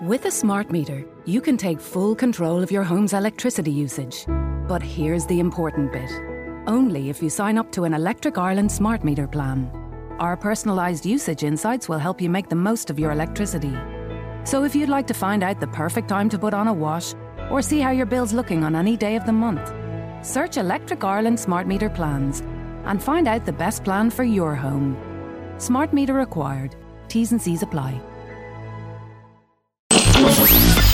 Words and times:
With 0.00 0.24
a 0.24 0.32
smart 0.32 0.72
meter, 0.72 1.04
you 1.26 1.40
can 1.40 1.56
take 1.56 1.80
full 1.80 2.16
control 2.16 2.60
of 2.60 2.72
your 2.72 2.82
home's 2.82 3.12
electricity 3.12 3.70
usage. 3.70 4.24
But 4.66 4.82
here's 4.82 5.26
the 5.26 5.38
important 5.38 5.92
bit 5.92 6.10
only 6.66 7.10
if 7.10 7.22
you 7.22 7.28
sign 7.28 7.58
up 7.58 7.70
to 7.72 7.84
an 7.84 7.94
Electric 7.94 8.38
Ireland 8.38 8.70
smart 8.70 9.04
meter 9.04 9.28
plan. 9.28 9.70
Our 10.18 10.36
personalised 10.36 11.04
usage 11.04 11.44
insights 11.44 11.88
will 11.88 11.98
help 11.98 12.20
you 12.20 12.30
make 12.30 12.48
the 12.48 12.56
most 12.56 12.90
of 12.90 12.98
your 12.98 13.12
electricity. 13.12 13.76
So 14.44 14.64
if 14.64 14.74
you'd 14.74 14.88
like 14.88 15.06
to 15.08 15.14
find 15.14 15.42
out 15.42 15.60
the 15.60 15.66
perfect 15.68 16.08
time 16.08 16.28
to 16.30 16.38
put 16.38 16.54
on 16.54 16.68
a 16.68 16.72
wash 16.72 17.14
or 17.50 17.62
see 17.62 17.80
how 17.80 17.90
your 17.90 18.06
bill's 18.06 18.32
looking 18.32 18.64
on 18.64 18.74
any 18.74 18.96
day 18.96 19.14
of 19.14 19.26
the 19.26 19.32
month, 19.32 19.72
search 20.24 20.56
Electric 20.56 21.04
Ireland 21.04 21.38
smart 21.38 21.66
meter 21.66 21.90
plans 21.90 22.40
and 22.84 23.02
find 23.02 23.28
out 23.28 23.44
the 23.44 23.52
best 23.52 23.84
plan 23.84 24.10
for 24.10 24.24
your 24.24 24.54
home. 24.54 24.96
Smart 25.58 25.92
meter 25.92 26.14
required. 26.14 26.74
T's 27.08 27.30
and 27.30 27.42
C's 27.42 27.62
apply. 27.62 28.00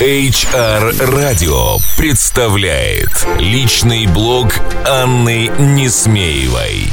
HR 0.00 0.92
Radio 1.12 1.80
представляет 1.96 3.10
личный 3.38 4.06
блог 4.06 4.48
Анны 4.84 5.48
Несмеевой. 5.58 6.88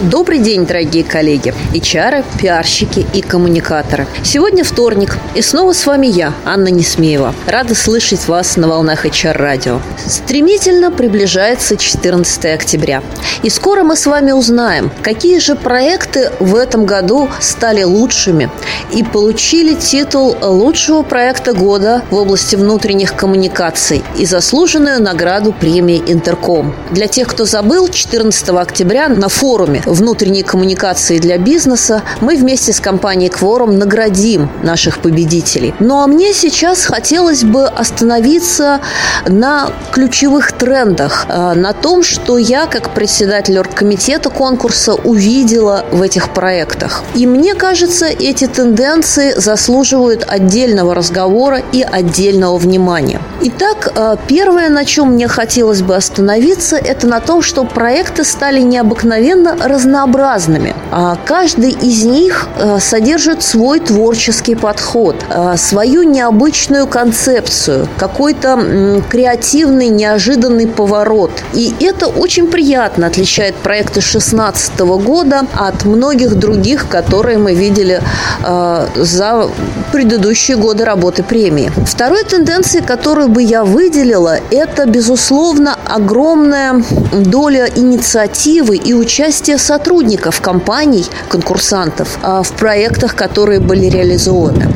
Добрый 0.00 0.40
день, 0.40 0.66
дорогие 0.66 1.04
коллеги, 1.04 1.54
HR, 1.72 2.24
пиарщики 2.36 3.06
и 3.12 3.20
коммуникаторы. 3.22 4.08
Сегодня 4.24 4.64
вторник, 4.64 5.16
и 5.36 5.40
снова 5.40 5.72
с 5.72 5.86
вами 5.86 6.08
я, 6.08 6.32
Анна 6.44 6.66
Несмеева. 6.66 7.32
Рада 7.46 7.76
слышать 7.76 8.26
вас 8.26 8.56
на 8.56 8.66
волнах 8.66 9.06
HR-радио. 9.06 9.80
Стремительно 10.04 10.90
приближается 10.90 11.76
14 11.76 12.44
октября. 12.46 13.04
И 13.44 13.50
скоро 13.50 13.84
мы 13.84 13.94
с 13.94 14.06
вами 14.06 14.32
узнаем, 14.32 14.90
какие 15.00 15.38
же 15.38 15.54
проекты 15.54 16.32
в 16.40 16.56
этом 16.56 16.86
году 16.86 17.28
стали 17.40 17.84
лучшими 17.84 18.50
и 18.92 19.04
получили 19.04 19.74
титул 19.74 20.36
лучшего 20.42 21.02
проекта 21.02 21.52
года 21.52 22.02
в 22.10 22.16
области 22.16 22.56
внутренних 22.56 23.14
коммуникаций 23.14 24.02
и 24.18 24.26
заслуженную 24.26 25.00
награду 25.00 25.52
премии 25.52 26.02
Интерком. 26.08 26.74
Для 26.90 27.06
тех, 27.06 27.28
кто 27.28 27.44
забыл, 27.44 27.86
14 27.88 28.48
октября 28.48 29.08
на 29.08 29.28
форуме 29.28 29.83
внутренней 29.86 30.42
коммуникации 30.42 31.18
для 31.18 31.38
бизнеса 31.38 32.02
мы 32.20 32.36
вместе 32.36 32.72
с 32.72 32.80
компанией 32.80 33.30
Кворум 33.30 33.78
наградим 33.78 34.50
наших 34.62 34.98
победителей. 34.98 35.74
Ну 35.80 36.00
а 36.00 36.06
мне 36.06 36.32
сейчас 36.32 36.84
хотелось 36.84 37.44
бы 37.44 37.66
остановиться 37.66 38.80
на 39.26 39.70
ключевых 39.92 40.52
трендах, 40.52 41.26
э, 41.28 41.54
на 41.54 41.72
том, 41.72 42.02
что 42.02 42.38
я, 42.38 42.66
как 42.66 42.90
председатель 42.90 43.58
оргкомитета 43.58 44.30
конкурса, 44.30 44.94
увидела 44.94 45.84
в 45.90 46.02
этих 46.02 46.30
проектах. 46.30 47.02
И 47.14 47.26
мне 47.26 47.54
кажется, 47.54 48.06
эти 48.06 48.46
тенденции 48.46 49.34
заслуживают 49.36 50.24
отдельного 50.26 50.94
разговора 50.94 51.62
и 51.72 51.82
отдельного 51.82 52.56
внимания. 52.58 53.20
Итак, 53.42 53.92
э, 53.94 54.16
первое, 54.26 54.68
на 54.68 54.84
чем 54.84 55.12
мне 55.12 55.28
хотелось 55.28 55.82
бы 55.82 55.96
остановиться, 55.96 56.76
это 56.76 57.06
на 57.06 57.20
том, 57.20 57.42
что 57.42 57.64
проекты 57.64 58.24
стали 58.24 58.60
необыкновенно 58.60 59.56
разнообразными. 59.74 60.74
А 60.90 61.16
каждый 61.24 61.70
из 61.70 62.04
них 62.04 62.48
э, 62.56 62.78
содержит 62.80 63.42
свой 63.42 63.80
творческий 63.80 64.54
подход, 64.54 65.16
э, 65.28 65.56
свою 65.56 66.02
необычную 66.04 66.86
концепцию, 66.86 67.88
какой-то 67.98 69.02
креативный, 69.10 69.88
неожиданный 69.88 70.66
поворот. 70.66 71.30
И 71.52 71.74
это 71.80 72.06
очень 72.06 72.46
приятно 72.46 73.06
отличает 73.06 73.54
проекты 73.56 74.00
2016 74.00 74.80
года 74.80 75.42
от 75.54 75.84
многих 75.84 76.34
других, 76.36 76.88
которые 76.88 77.38
мы 77.38 77.54
видели 77.54 78.00
э, 78.44 78.86
за 78.96 79.48
предыдущие 79.92 80.56
годы 80.56 80.84
работы 80.84 81.22
премии. 81.22 81.72
Второй 81.86 82.24
тенденцией, 82.24 82.84
которую 82.84 83.28
бы 83.28 83.42
я 83.42 83.64
выделила, 83.64 84.38
это, 84.50 84.86
безусловно, 84.86 85.76
огромная 85.84 86.82
доля 87.12 87.68
инициативы 87.74 88.76
и 88.76 88.94
участия 88.94 89.58
сотрудников 89.64 90.40
компаний, 90.40 91.06
конкурсантов 91.28 92.18
а, 92.22 92.42
в 92.42 92.52
проектах, 92.52 93.14
которые 93.16 93.60
были 93.60 93.86
реализованы. 93.86 94.68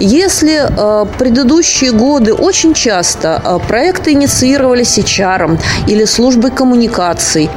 Если 0.00 0.60
а, 0.60 1.04
предыдущие 1.04 1.92
годы 1.92 2.34
очень 2.34 2.74
часто 2.74 3.40
а, 3.42 3.58
проекты 3.58 4.12
инициировались 4.12 4.98
HR 4.98 5.58
или 5.86 6.04
службой 6.04 6.50
коммуникаций 6.50 7.48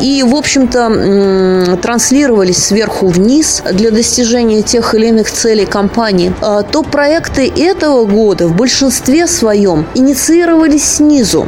и, 0.00 0.24
в 0.26 0.34
общем-то, 0.34 1.78
транслировались 1.82 2.66
сверху 2.66 3.08
вниз 3.08 3.62
для 3.72 3.90
достижения 3.90 4.62
тех 4.62 4.94
или 4.94 5.08
иных 5.08 5.30
целей 5.30 5.66
компании, 5.66 6.32
то 6.40 6.82
проекты 6.82 7.48
этого 7.48 8.04
года 8.04 8.48
в 8.48 8.56
большинстве 8.56 9.26
своем 9.26 9.86
инициировались 9.94 10.96
снизу, 10.96 11.46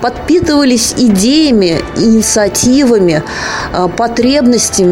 подпитывались 0.00 0.94
идеями, 0.96 1.80
инициативами, 1.96 3.22
потребностями 3.96 4.21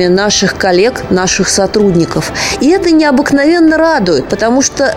наших 0.08 0.56
коллег, 0.56 1.10
наших 1.10 1.48
сотрудников. 1.48 2.32
И 2.60 2.68
это 2.68 2.90
необыкновенно 2.90 3.76
радует, 3.76 4.28
потому 4.28 4.62
что 4.62 4.94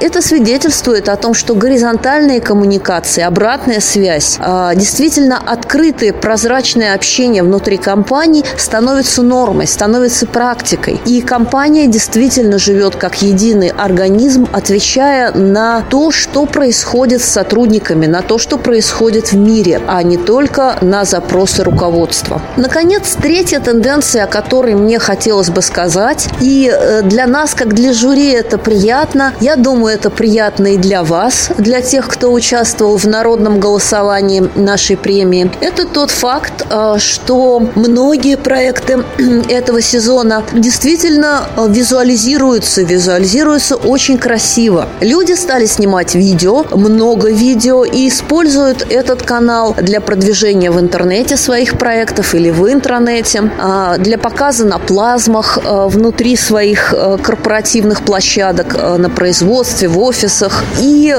э, 0.00 0.04
это 0.04 0.22
свидетельствует 0.22 1.08
о 1.08 1.16
том, 1.16 1.34
что 1.34 1.54
горизонтальные 1.54 2.40
коммуникации, 2.40 3.22
обратная 3.22 3.80
связь, 3.80 4.38
э, 4.38 4.72
действительно 4.74 5.38
открытое, 5.38 6.12
прозрачное 6.12 6.94
общение 6.94 7.42
внутри 7.42 7.76
компании 7.76 8.44
становится 8.56 9.22
нормой, 9.22 9.66
становится 9.66 10.26
практикой. 10.26 11.00
И 11.06 11.20
компания 11.20 11.86
действительно 11.86 12.58
живет 12.58 12.96
как 12.96 13.22
единый 13.22 13.68
организм, 13.68 14.48
отвечая 14.52 15.32
на 15.32 15.82
то, 15.82 16.10
что 16.10 16.46
происходит 16.46 17.22
с 17.22 17.26
сотрудниками, 17.26 18.06
на 18.06 18.22
то, 18.22 18.38
что 18.38 18.58
происходит 18.58 19.32
в 19.32 19.36
мире, 19.36 19.80
а 19.86 20.02
не 20.02 20.16
только 20.16 20.76
на 20.80 21.04
запросы 21.04 21.62
руководства. 21.62 22.40
Наконец, 22.56 23.16
третья 23.20 23.60
тенденция, 23.74 24.24
о 24.24 24.26
которой 24.26 24.74
мне 24.74 24.98
хотелось 24.98 25.50
бы 25.50 25.60
сказать. 25.62 26.28
И 26.40 26.70
э, 26.72 27.02
для 27.02 27.26
нас, 27.26 27.54
как 27.54 27.74
для 27.74 27.92
жюри, 27.92 28.30
это 28.30 28.56
приятно. 28.56 29.32
Я 29.40 29.56
думаю, 29.56 29.94
это 29.94 30.10
приятно 30.10 30.74
и 30.74 30.76
для 30.76 31.02
вас, 31.02 31.50
для 31.58 31.80
тех, 31.80 32.08
кто 32.08 32.32
участвовал 32.32 32.96
в 32.96 33.06
народном 33.06 33.58
голосовании 33.58 34.48
нашей 34.54 34.96
премии. 34.96 35.50
Это 35.60 35.86
тот 35.86 36.10
факт, 36.10 36.66
э, 36.70 36.98
что 36.98 37.60
многие 37.74 38.36
проекты 38.36 39.04
этого 39.48 39.80
сезона 39.80 40.44
действительно 40.52 41.48
э, 41.56 41.66
визуализируются, 41.68 42.82
визуализируются 42.82 43.74
очень 43.74 44.18
красиво. 44.18 44.86
Люди 45.00 45.32
стали 45.32 45.66
снимать 45.66 46.14
видео, 46.14 46.64
много 46.70 47.28
видео, 47.30 47.84
и 47.84 48.08
используют 48.08 48.86
этот 48.88 49.22
канал 49.22 49.74
для 49.82 50.00
продвижения 50.00 50.70
в 50.70 50.78
интернете 50.78 51.36
своих 51.36 51.76
проектов 51.76 52.34
или 52.36 52.50
в 52.50 52.70
интранете. 52.72 53.50
А, 53.66 53.96
для 53.96 54.18
показа 54.18 54.66
на 54.66 54.78
плазмах 54.78 55.58
а, 55.64 55.88
внутри 55.88 56.36
своих 56.36 56.92
а, 56.92 57.16
корпоративных 57.16 58.02
площадок 58.02 58.74
на 58.98 59.08
производстве, 59.08 59.88
в 59.88 59.98
офисах. 60.00 60.64
И 60.80 61.16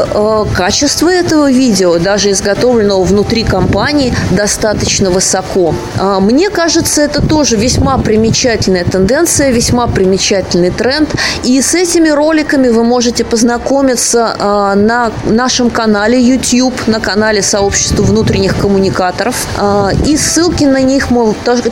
качество 0.55 1.09
этого 1.09 1.51
видео, 1.51 1.97
даже 1.97 2.31
изготовленного 2.31 3.03
внутри 3.03 3.43
компании, 3.43 4.13
достаточно 4.31 5.09
высоко. 5.09 5.73
Мне 6.19 6.49
кажется, 6.49 7.01
это 7.01 7.25
тоже 7.25 7.55
весьма 7.55 7.97
примечательная 7.97 8.83
тенденция, 8.83 9.51
весьма 9.51 9.87
примечательный 9.87 10.71
тренд. 10.71 11.09
И 11.43 11.61
с 11.61 11.73
этими 11.73 12.09
роликами 12.09 12.69
вы 12.69 12.83
можете 12.83 13.23
познакомиться 13.23 14.35
на 14.75 15.11
нашем 15.25 15.69
канале 15.69 16.21
YouTube, 16.21 16.87
на 16.87 16.99
канале 16.99 17.41
сообщества 17.41 18.03
внутренних 18.03 18.57
коммуникаторов. 18.57 19.47
И 20.05 20.17
ссылки 20.17 20.65
на 20.65 20.81
них 20.81 21.07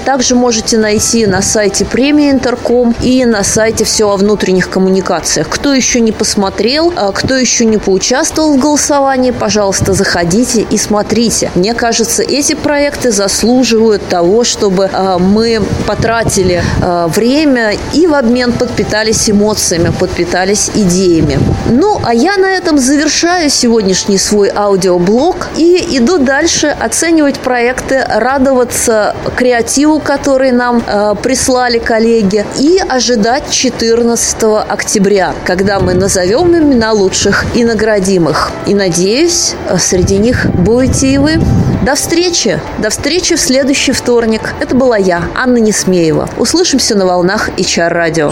также 0.05 0.35
можете 0.35 0.62
найти 0.71 1.27
на 1.27 1.41
сайте 1.41 1.83
премии 1.83 2.31
Интерком 2.31 2.95
и 3.01 3.25
на 3.25 3.43
сайте 3.43 3.83
все 3.83 4.09
о 4.09 4.15
внутренних 4.15 4.69
коммуникациях. 4.69 5.49
Кто 5.49 5.73
еще 5.73 5.99
не 5.99 6.11
посмотрел, 6.13 6.93
а 6.95 7.11
кто 7.11 7.35
еще 7.35 7.65
не 7.65 7.77
поучаствовал 7.77 8.55
в 8.55 8.59
голосовании, 8.59 9.31
пожалуйста, 9.31 9.93
заходите 9.93 10.61
и 10.61 10.77
смотрите. 10.77 11.51
Мне 11.55 11.73
кажется, 11.73 12.23
эти 12.23 12.53
проекты 12.53 13.11
заслуживают 13.11 14.07
того, 14.07 14.43
чтобы 14.43 14.89
а, 14.91 15.17
мы 15.19 15.61
потратили 15.85 16.63
а, 16.81 17.07
время 17.07 17.75
и 17.93 18.07
в 18.07 18.13
обмен 18.13 18.53
подпитались 18.53 19.29
эмоциями, 19.29 19.91
подпитались 19.99 20.71
идеями. 20.73 21.39
Ну, 21.69 21.99
а 22.03 22.13
я 22.13 22.37
на 22.37 22.47
этом 22.47 22.77
завершаю 22.77 23.49
сегодняшний 23.49 24.17
свой 24.17 24.49
аудиоблог 24.49 25.49
и 25.57 25.97
иду 25.97 26.17
дальше 26.17 26.67
оценивать 26.67 27.39
проекты, 27.39 28.03
радоваться 28.07 29.15
креативу, 29.35 29.99
который 29.99 30.52
нам 30.53 30.83
э, 30.85 31.15
прислали 31.21 31.79
коллеги, 31.79 32.45
и 32.59 32.77
ожидать 32.77 33.49
14 33.51 34.43
октября, 34.67 35.33
когда 35.45 35.79
мы 35.79 35.93
назовем 35.93 36.55
имена 36.55 36.93
лучших 36.93 37.45
и 37.55 37.63
наградим 37.63 38.29
их. 38.29 38.51
И 38.65 38.73
надеюсь, 38.73 39.55
э, 39.69 39.77
среди 39.77 40.17
них 40.17 40.47
будете 40.53 41.07
и 41.07 41.17
вы. 41.17 41.39
До 41.83 41.95
встречи! 41.95 42.59
До 42.79 42.89
встречи 42.89 43.35
в 43.35 43.39
следующий 43.39 43.91
вторник. 43.91 44.53
Это 44.61 44.75
была 44.75 44.97
я, 44.97 45.23
Анна 45.35 45.57
Несмеева. 45.57 46.29
Услышимся 46.37 46.95
на 46.95 47.05
волнах 47.05 47.49
HR 47.57 47.89
радио. 47.89 48.31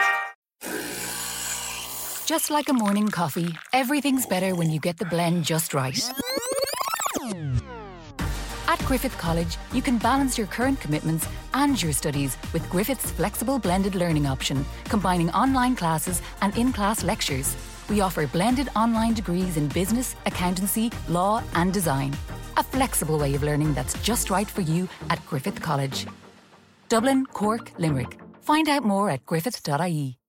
Just 2.31 2.49
like 2.49 2.69
a 2.69 2.73
morning 2.73 3.09
coffee, 3.09 3.57
everything's 3.73 4.25
better 4.25 4.55
when 4.55 4.69
you 4.69 4.79
get 4.79 4.97
the 4.97 5.03
blend 5.03 5.43
just 5.43 5.73
right. 5.73 6.01
At 8.69 8.79
Griffith 8.85 9.17
College, 9.17 9.57
you 9.73 9.81
can 9.81 9.97
balance 9.97 10.37
your 10.37 10.47
current 10.47 10.79
commitments 10.79 11.27
and 11.53 11.83
your 11.83 11.91
studies 11.91 12.37
with 12.53 12.69
Griffith's 12.69 13.11
flexible 13.11 13.59
blended 13.59 13.95
learning 13.95 14.27
option, 14.27 14.65
combining 14.85 15.29
online 15.31 15.75
classes 15.75 16.21
and 16.41 16.57
in 16.57 16.71
class 16.71 17.03
lectures. 17.03 17.53
We 17.89 17.99
offer 17.99 18.25
blended 18.27 18.69
online 18.77 19.13
degrees 19.13 19.57
in 19.57 19.67
business, 19.67 20.15
accountancy, 20.25 20.89
law, 21.09 21.43
and 21.55 21.73
design. 21.73 22.15
A 22.55 22.63
flexible 22.63 23.17
way 23.17 23.35
of 23.35 23.43
learning 23.43 23.73
that's 23.73 24.01
just 24.03 24.29
right 24.29 24.47
for 24.47 24.61
you 24.61 24.87
at 25.09 25.19
Griffith 25.25 25.61
College. 25.61 26.07
Dublin, 26.87 27.25
Cork, 27.25 27.73
Limerick. 27.77 28.17
Find 28.39 28.69
out 28.69 28.85
more 28.85 29.09
at 29.09 29.25
griffith.ie. 29.25 30.20